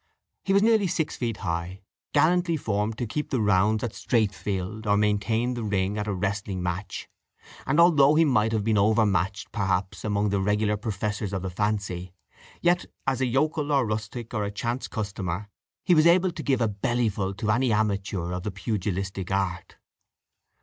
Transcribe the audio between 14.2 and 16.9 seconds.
or a chance customer, he was able to give a